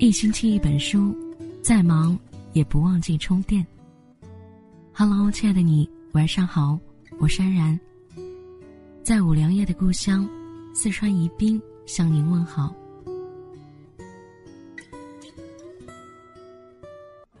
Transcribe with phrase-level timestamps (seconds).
[0.00, 1.14] 一星期一本书，
[1.60, 2.18] 再忙
[2.54, 3.64] 也不忘记充电。
[4.94, 6.78] Hello，亲爱的你，晚上好，
[7.18, 7.78] 我是安然，
[9.02, 10.26] 在五粮液的故乡
[10.72, 12.74] 四川宜宾向您问好。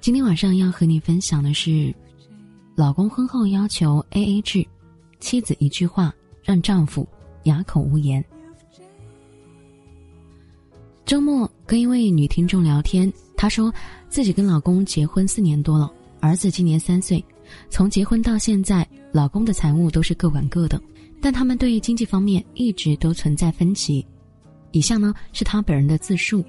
[0.02, 1.94] 今天晚上要和你分享的是，
[2.74, 4.68] 老公婚后要求 AA 制，
[5.18, 7.08] 妻子一句话让丈夫
[7.44, 8.22] 哑口无言。
[11.10, 13.74] 周末跟一位女听众聊天，她说
[14.08, 17.24] 自己跟老公结婚四年多了，儿子今年三岁，
[17.68, 20.80] 从结婚到现在，老公的财务都是各管各的，
[21.20, 24.06] 但他们对于经济方面一直都存在分歧。
[24.70, 26.44] 以下呢是她本人的自述：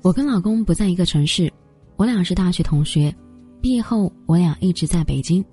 [0.00, 1.52] 我跟老公不在一个城市，
[1.96, 3.12] 我俩是大学同学，
[3.60, 5.44] 毕业后我俩一直在北京，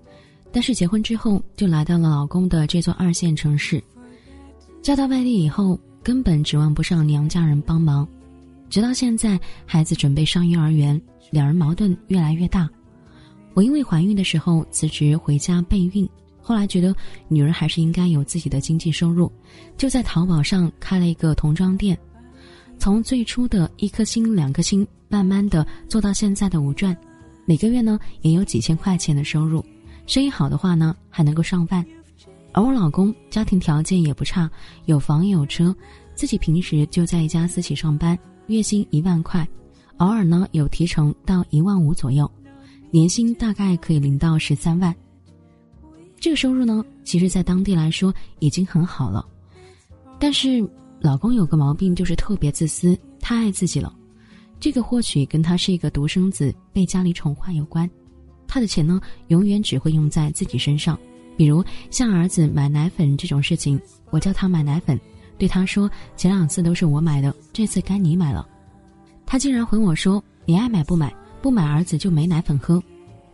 [0.51, 3.83] 但是结婚之后就来到了老公的这座二线城市，
[4.83, 5.79] 嫁到外地以后。
[6.03, 8.05] 根本指望不上娘家人帮忙，
[8.69, 12.69] 直到现在孩子准备上幼儿园，两人矛盾越来越大。
[13.53, 16.07] 我因为怀孕的时候辞职回家备孕，
[16.41, 16.93] 后来觉得
[17.29, 19.31] 女人还是应该有自己的经济收入，
[19.77, 21.97] 就在淘宝上开了一个童装店，
[22.77, 26.97] 从最初的一颗星两颗星，慢慢的做到现在的五钻，
[27.45, 29.63] 每个月呢也有几千块钱的收入，
[30.05, 31.85] 生意好的话呢还能够上万。
[32.53, 34.49] 而我老公家庭条件也不差，
[34.85, 35.75] 有房有车，
[36.13, 39.47] 自己平时就在一家私企上班，月薪一万块，
[39.97, 42.29] 偶尔呢有提成到一万五左右，
[42.91, 44.95] 年薪大概可以领到十三万。
[46.19, 49.25] 这个收入呢，其实在当地来说已经很好了，
[50.19, 50.65] 但是
[51.01, 53.93] 老公有个毛病，就是特别自私，太爱自己了。
[54.59, 57.89] 这个或许跟他是一个独生子，被家里宠坏有关。
[58.47, 60.97] 他的钱呢，永远只会用在自己身上。
[61.35, 64.99] 比如像儿子买奶粉这种事情，我叫他买奶粉，
[65.37, 68.47] 对他说前两次都是我买的，这次该你买了。
[69.25, 72.81] 他竟然回我说你爱买不买，不买儿子就没奶粉喝。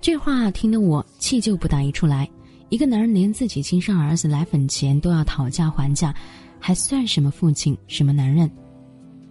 [0.02, 2.30] 这话听得我气就不打一处来。
[2.70, 6.14] 一个男人连自己亲生儿子奶粉钱都要讨价还价，
[6.60, 8.50] 还算什么父亲，什么男人？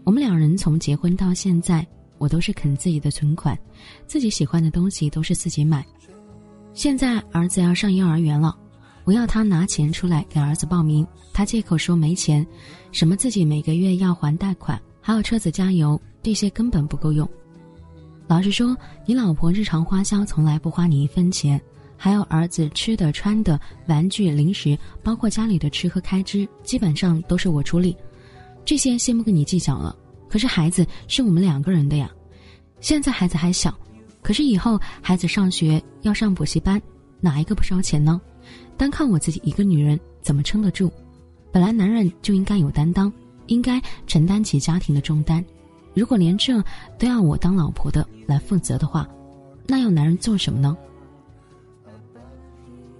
[0.05, 1.87] 我们两人从结婚到现在，
[2.19, 3.57] 我都是啃自己的存款，
[4.07, 5.87] 自己喜欢的东西都是自己买。
[6.75, 8.57] 现在儿子要上幼儿园了，
[9.09, 12.47] 我要他拿钱出来给儿子报名，他借口说没钱，
[12.93, 17.27] 什么自己每个月要还贷款，还有车子加油，这些根本不够用。
[18.27, 18.77] 老实说，
[19.07, 21.59] 你老婆日常花销从来不花你一分钱，
[21.97, 27.97] 还有儿子吃的、穿的、玩具、零食，包括家里的吃喝开支，基本上都是我出力，
[28.63, 29.97] 这些先不跟你计较了。
[30.29, 32.11] 可是孩子是我们两个人的呀，
[32.83, 33.75] 现在孩子还小。
[34.21, 36.79] 可是以后孩子上学要上补习班，
[37.23, 38.21] 哪一个不烧钱呢？
[38.77, 40.91] 单靠我自己一个女人怎么撑得住？
[41.51, 43.13] 本来男人就应该有担当，
[43.47, 45.45] 应该承担起家庭的重担。
[45.95, 46.63] 如果连这
[46.99, 49.09] 都要我当老婆的来负责的话，
[49.67, 50.77] 那要男人做什么呢？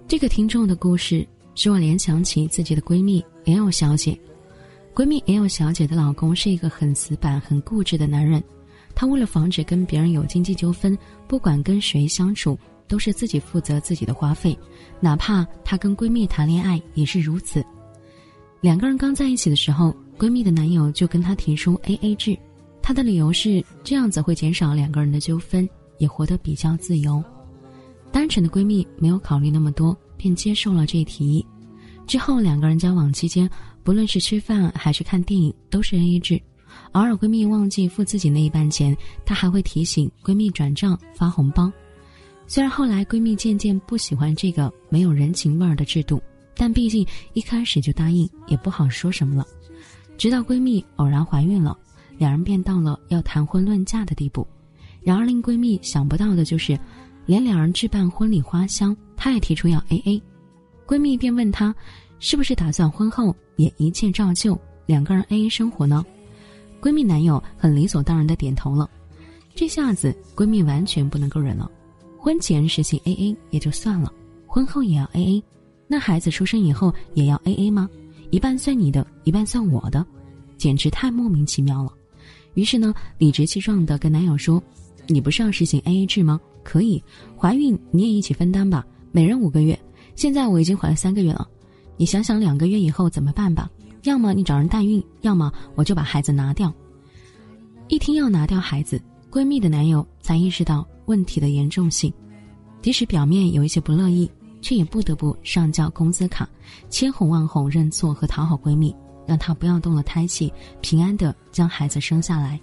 [0.07, 4.19] 这个听众的故事使我联想起自己的闺蜜 L 小姐。
[4.93, 8.43] 闺蜜 L 小姐的老公是一个很死板、很固执的男人。
[8.95, 12.57] 他为了防止跟别人有经济纠纷，不管跟谁相处，
[12.89, 14.57] 都是自己负责自己的花费，
[14.99, 17.63] 哪怕她跟闺蜜谈恋爱也是如此。
[18.59, 22.37] 两个人刚在一起的时候，闺蜜的男友就跟她提出 A A 制，
[22.81, 27.23] 她的理由是这样子会减少两个人的纠纷，也活得比较自由。
[28.11, 31.45] 单纯的闺蜜没有考虑那么多，便接受了这一提议。
[32.07, 33.47] 之后两个人交往期间，
[33.83, 36.41] 不论是吃饭还是看电影，都是 A A 制。
[36.93, 41.71] 偶尔闺蜜忘记付自己那一半钱，她还会提醒闺蜜转账发红包。
[42.51, 46.19] 虽然后来闺蜜渐渐不喜欢这个没有人情味儿的制度，
[46.55, 49.45] 但毕竟一开始就答应，也不好说什么了。
[50.17, 51.77] 直到闺蜜偶然怀孕了，
[52.17, 54.47] 两人便到了要谈婚论嫁的地步。
[55.03, 56.77] 然而令闺蜜想不到的就是，
[57.27, 60.23] 连两人置办婚礼花销，她也提出要 A A。
[60.87, 61.73] 闺蜜便问她，
[62.17, 66.03] 是不是打算婚后也一切照旧，两个人 A A 生活呢？
[66.81, 68.89] 闺蜜男友很理所当然的点头了，
[69.53, 71.69] 这下子闺蜜完全不能够忍了。
[72.19, 74.11] 婚前实行 A A 也就算了，
[74.45, 75.43] 婚后也要 A A，
[75.87, 77.89] 那孩子出生以后也要 A A 吗？
[78.29, 80.05] 一半算你的，一半算我的，
[80.57, 81.93] 简直太莫名其妙了。
[82.55, 84.61] 于是呢，理直气壮的跟男友说
[85.07, 86.39] ：“你不是要实行 A A 制吗？
[86.61, 87.01] 可以，
[87.37, 89.79] 怀孕你也一起分担吧，每人五个月。
[90.15, 91.47] 现在我已经怀了三个月了，
[91.95, 93.69] 你想想两个月以后怎么办吧。”
[94.03, 96.73] 要么你找人代孕，要么我就把孩子拿掉。
[97.89, 99.01] 一听要拿掉孩子，
[99.31, 102.11] 闺蜜的男友才意识到问题的严重性，
[102.81, 104.29] 即使表面有一些不乐意，
[104.61, 106.49] 却也不得不上交工资卡，
[106.89, 108.95] 千哄万哄认错和讨好闺蜜，
[109.27, 112.59] 让她不要动了胎气，平安的将孩子生下来。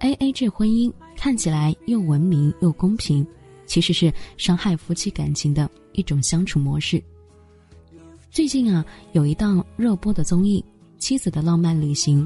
[0.00, 3.26] A A 制婚姻看起来又文明又公平，
[3.64, 7.02] 其实是伤害夫妻感情的一种相处模式。
[8.30, 10.62] 最近啊，有一档热播的综艺
[11.02, 12.22] 《妻子的浪漫旅行》，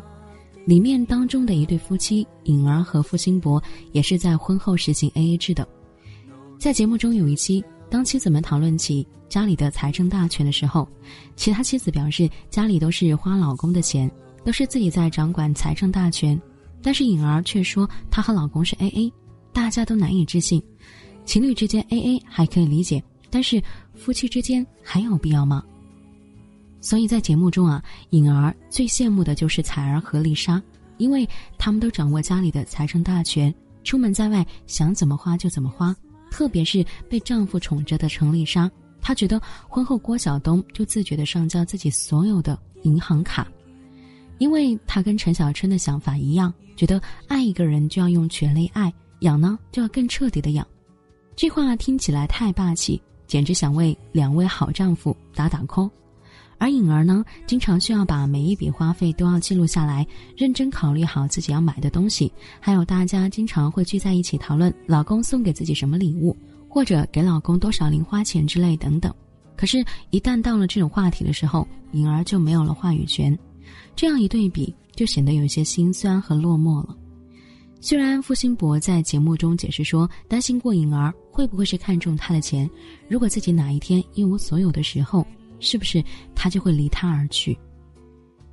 [0.66, 3.62] 里面当中的一对夫妻颖儿和付辛博
[3.92, 5.66] 也是在婚后实行 A A 制的。
[6.58, 10.86] 在节目中有一期，当妻子们讨论起家里的财政大权的时候，
[11.36, 14.10] 其他妻子表示家里都是花老公的钱，
[14.44, 16.40] 都是自己在掌管财政大权。
[16.82, 19.12] 但是颖儿却说她和老公是 A A，
[19.52, 20.62] 大家都难以置信。
[21.24, 23.62] 情侣之间 A A 还可以理解，但是
[23.94, 25.62] 夫妻之间还有必要吗？
[26.80, 30.60] 所以在节目中啊，颖儿最羡慕的就是彩儿和丽莎，
[30.96, 31.28] 因为
[31.58, 33.54] 他们都掌握家里的财政大权，
[33.84, 35.94] 出门在外想怎么花就怎么花。
[36.30, 43.46] 特别是被丈夫宠着的程丽莎，她觉得婚后郭晓东就自觉的上交自己所有的银行卡。
[44.38, 50.66] 因为她跟陈小春的想法一样，觉得爱一个人就要用全力爱，养呢就要更彻底的养。
[51.36, 55.90] 这话听起来太霸气，简直想为两位好丈夫打打 call。
[56.60, 62.30] 而颖儿呢，经常需要把每一笔花费都要记录下来，认真考虑好自己要买的东西，
[62.60, 66.36] 还有大家经常会聚在一起讨论老公送给自己什么礼物，
[66.68, 69.12] 或者给老公多少零花钱之类等等。
[69.56, 73.36] 可是，一旦到了这种话题的时候，颖儿就没有了话语权。
[73.96, 76.94] 这样一对比，就显得有些心酸和落寞了。
[77.80, 82.68] 虽然付辛博在节目中解释说，担心过颖儿会不会是看中他的钱，
[83.08, 85.26] 如果自己哪一天一无所有的时候，
[85.60, 86.02] 是不是
[86.34, 87.56] 他就会离他而去？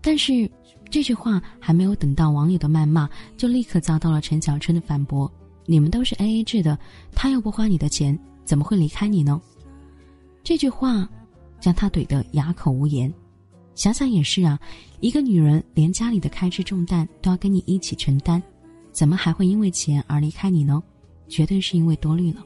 [0.02, 0.50] 但是
[0.90, 5.30] 这句话还没有等到网友的谩骂，就立刻遭到了陈小春的反驳
[5.66, 6.78] ：“你们都是 A A 制的，
[7.14, 9.42] 他又不花你的钱，怎么会离开你呢？”
[10.44, 11.10] 这句话
[11.60, 13.14] 将他怼得哑口无言。
[13.76, 14.58] 想想也是啊，
[15.02, 18.42] 一个女人连家里的开支重担都要跟你一起承担，
[18.92, 20.82] 怎么还会因为钱而离开你呢？
[21.28, 22.44] 绝对是因为多虑了。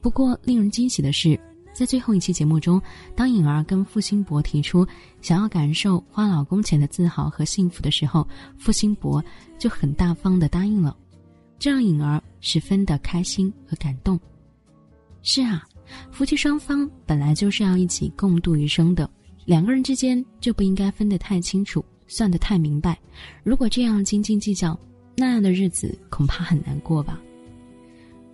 [0.00, 1.38] 不过令人惊喜的是，
[1.78, 2.82] 在最后一期节目中，
[3.14, 4.84] 当颖儿跟付辛博提出
[5.22, 8.26] 想要感受花老公钱的自豪和幸福的时候，
[8.58, 9.24] 付辛博
[9.60, 10.96] 就很大方的答应了，
[11.56, 14.18] 这让颖儿十分的开心和感动。
[15.22, 15.64] 是啊，
[16.10, 19.08] 夫妻双方本来就是要一起共度余生的。
[19.44, 22.98] 两个人之间就不应该分得太清楚，算得太明白。
[23.44, 24.76] 如果这样斤斤计较，
[25.16, 27.20] 那样的日子恐怕很难过吧。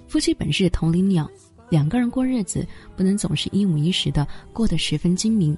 [0.09, 1.31] 夫妻本是同林鸟，
[1.71, 2.67] 两个人过日子
[2.97, 5.57] 不能总是一五一十的过得十分精明。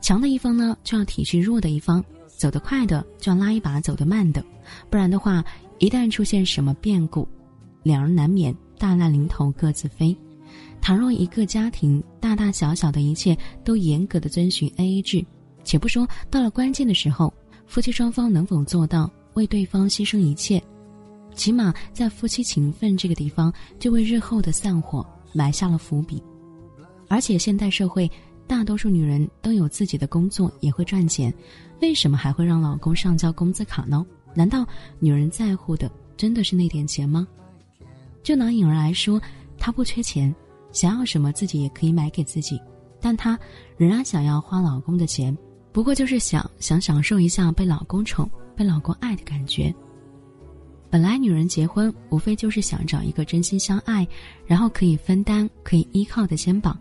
[0.00, 4.44] 强的一方呢，就要体恤弱的一方；走得快的就要拉一把走得慢的，
[4.90, 5.44] 不然的话，
[5.78, 7.28] 一旦出现什么变故，
[7.82, 10.16] 两人难免大难临头各自飞。
[10.80, 15.24] 倘若一个家庭大大小小的一切都严格的遵循 A A 制，
[15.64, 17.32] 且不说到了关键的时候，
[17.66, 20.62] 夫妻双方能否做到为对方牺牲一切，
[21.34, 26.22] 起码在夫妻情分这个地方就为日后的散伙埋下了伏笔。
[27.08, 28.10] 而且现代社会
[28.46, 31.32] 大多数女人都有自己的工作，也会赚钱，
[31.80, 34.04] 为什么还会让老公上交工资卡呢？
[34.34, 34.66] 难道
[34.98, 37.26] 女人在乎的真的是那点钱吗？
[38.22, 39.20] 就拿颖儿来说，
[39.58, 40.34] 她不缺钱。
[40.70, 42.60] 想要什么自己也可以买给自己，
[43.00, 43.38] 但她
[43.78, 45.36] 仍然想要花老公的钱，
[45.72, 49.74] 不过就是想想享受一下被老公宠、被老公爱的感觉。
[50.90, 54.06] 本来女人结婚无非就是想找一个真心相爱，
[54.46, 56.78] 然后可以分担、可以依靠的肩膀。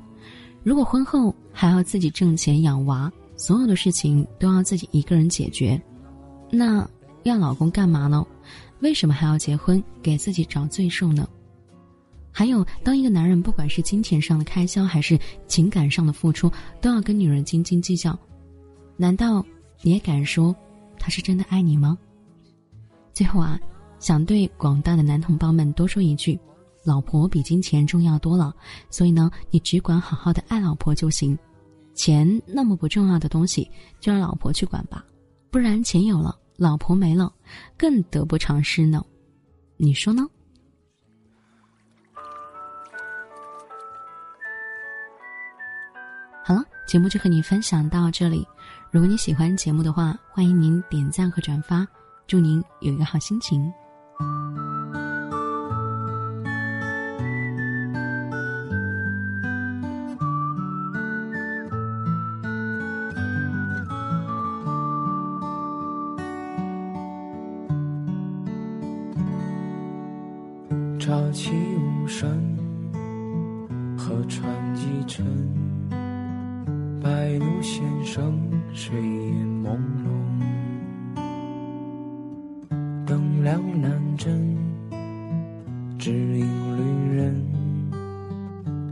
[0.63, 5.81] 如果婚后还要自己挣钱养娃，所有的事情都要自己一个人解决，
[6.51, 6.87] 那
[7.23, 8.25] 要老公干嘛呢？
[8.79, 11.27] 为什么还要结婚给自己找罪受呢？
[12.31, 18.17] 还有，当一个男人不管是金钱上的开销还是情感上的付出，都要跟女人斤斤计较，
[18.95, 19.43] 难道
[19.81, 20.55] 你也敢说
[20.99, 21.97] 他是真的爱你吗？
[23.13, 23.59] 最后啊，
[24.00, 26.39] 想对广大的男同胞们多说一句：
[26.84, 28.54] 老婆比金钱重要多了，
[28.89, 31.38] 所以呢，你只管好好的爱老婆就行。
[31.96, 35.04] 钱那么不重要的东西，就让老婆去管吧，
[35.50, 37.34] 不然钱有了，老婆没了，
[37.75, 39.04] 更得不偿失呢。
[39.77, 40.24] 你说呢？
[46.46, 48.48] 好了，节目就和你分享到这里。
[48.92, 51.86] 如果你喜欢节目的话，欢迎您点赞和转发。
[52.27, 53.74] 祝您有一个好心情。
[71.00, 72.27] 潮起无声，
[73.97, 75.25] 河船一沉。
[77.01, 78.38] 白鹭先生，
[78.74, 80.16] 睡眼朦胧，
[83.48, 84.58] 两难枕，
[85.98, 87.34] 只因旅人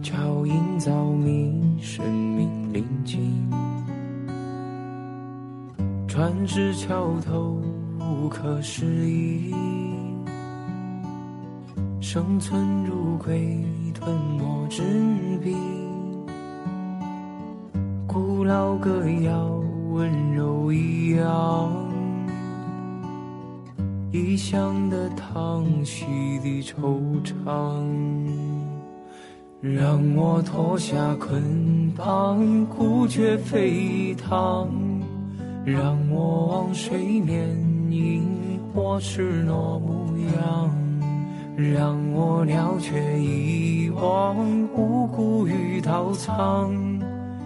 [0.01, 3.19] 脚印早迷，生命临近。
[6.07, 7.61] 船只桥头
[7.99, 9.53] 无可思议，
[11.99, 13.61] 生存如鬼
[13.93, 14.81] 吞没纸
[15.43, 15.53] 笔，
[18.07, 21.69] 古老歌谣温柔一样，
[24.15, 26.05] 异乡的叹息
[26.39, 27.83] 的惆怅，
[29.59, 34.71] 让我脱下捆绑，孤绝飞腾。
[35.65, 37.49] 让我望水面
[37.91, 38.25] 迎
[38.73, 40.07] 我赤裸模
[40.39, 40.71] 样，
[41.57, 44.37] 让我了却遗忘
[44.77, 46.73] 无辜与刀藏，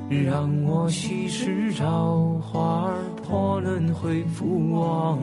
[0.07, 5.17] 让我稀释朝花破轮回复往。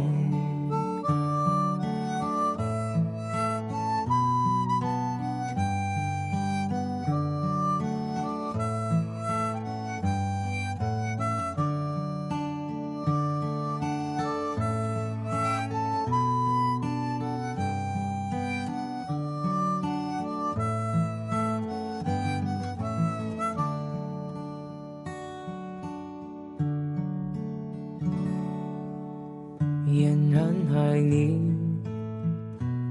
[30.47, 31.41] 嫣然爱你，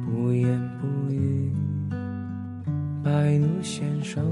[0.03, 1.53] 不言不语。
[3.01, 4.25] 白鹭先生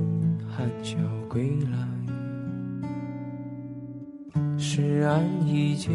[0.45, 0.97] 含笑
[1.29, 1.87] 归来，
[4.57, 5.91] 诗案一阶，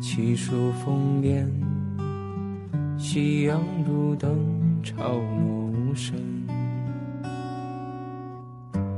[0.00, 1.48] 奇书封边。
[2.98, 4.36] 夕阳路灯
[4.82, 6.16] 潮落无声，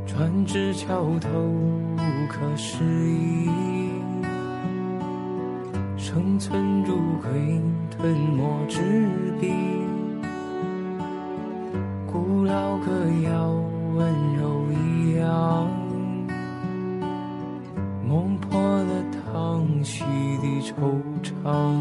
[0.06, 2.82] 船只桥头无可思
[6.14, 6.24] 议。
[6.24, 8.80] 生存如鬼吞没纸
[9.40, 9.50] 笔，
[12.06, 12.86] 古老歌
[13.24, 13.50] 谣
[13.96, 15.68] 温柔一样，
[18.06, 20.04] 梦破了叹息
[20.40, 20.72] 的惆
[21.42, 21.74] 怅，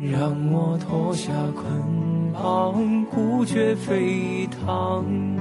[0.00, 5.36] 让我脱下捆绑，孤绝飞腾，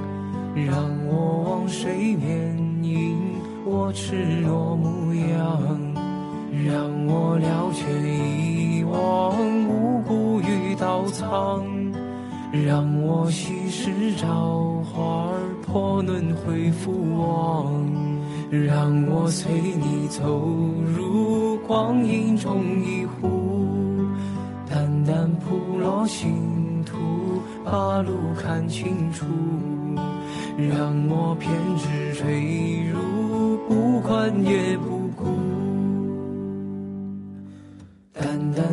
[0.54, 0.76] 让
[1.08, 3.18] 我往水面迎
[3.66, 5.99] 我赤裸模样。
[6.66, 9.32] 让我了却遗忘
[9.68, 11.64] 无辜与刀藏，
[12.52, 15.32] 让我稀释朝花
[15.66, 17.74] 破轮回复往，
[18.50, 20.26] 让我随你走
[20.86, 23.30] 入光阴中一壶，
[24.70, 26.98] 淡淡铺落星途，
[27.64, 29.26] 把路看清楚，
[30.58, 34.99] 让我偏执坠入，不管也不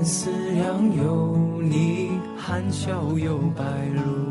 [0.06, 4.25] 思量有你，含笑有白露。